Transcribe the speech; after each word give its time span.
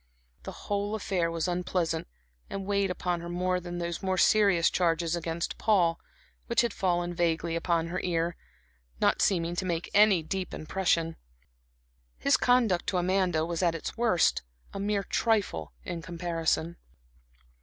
The 0.41 0.51
whole 0.65 0.95
affair 0.95 1.29
was 1.29 1.47
unpleasant, 1.47 2.07
and 2.49 2.65
weighed 2.65 2.89
upon 2.89 3.21
her 3.21 3.29
more 3.29 3.59
than 3.59 3.77
those 3.77 4.01
more 4.01 4.17
serious 4.17 4.71
charges 4.71 5.15
against 5.15 5.59
Paul, 5.59 5.99
which 6.47 6.61
had 6.61 6.73
fallen 6.73 7.13
vaguely 7.13 7.55
upon 7.55 7.89
her 7.89 7.99
ear, 8.03 8.35
not 8.99 9.21
seeming 9.21 9.55
to 9.57 9.63
make 9.63 9.91
any 9.93 10.23
deep 10.23 10.55
impression. 10.55 11.17
His 12.17 12.35
conduct 12.35 12.87
to 12.87 12.97
Amanda 12.97 13.45
was 13.45 13.61
at 13.61 13.75
its 13.75 13.95
worst 13.95 14.41
a 14.73 14.79
mere 14.79 15.03
trifle 15.03 15.71
in 15.83 16.01
comparison. 16.01 16.77